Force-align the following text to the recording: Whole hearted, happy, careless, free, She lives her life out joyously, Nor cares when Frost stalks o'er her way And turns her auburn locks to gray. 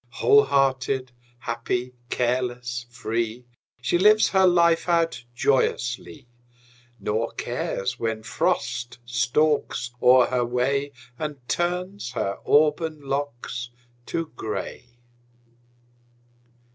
Whole 0.09 0.45
hearted, 0.45 1.11
happy, 1.37 1.93
careless, 2.09 2.87
free, 2.89 3.45
She 3.83 3.99
lives 3.99 4.29
her 4.29 4.47
life 4.47 4.89
out 4.89 5.23
joyously, 5.35 6.27
Nor 6.99 7.33
cares 7.33 7.99
when 7.99 8.23
Frost 8.23 8.97
stalks 9.05 9.91
o'er 10.01 10.25
her 10.25 10.43
way 10.43 10.91
And 11.19 11.47
turns 11.47 12.13
her 12.13 12.39
auburn 12.47 12.99
locks 13.01 13.69
to 14.07 14.31
gray. 14.35 14.95